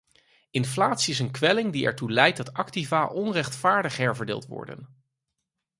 Inflatie 0.51 1.11
is 1.13 1.19
een 1.19 1.31
kwelling 1.31 1.71
die 1.71 1.85
ertoe 1.85 2.11
leidt 2.11 2.37
dat 2.37 2.53
activa 2.53 3.07
onrechtvaardig 3.07 3.97
herverdeeld 3.97 4.45
worden. 4.47 5.03